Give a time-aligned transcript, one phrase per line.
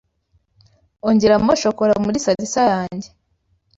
[1.07, 3.09] ongeramo shokora muri salisa yanjye,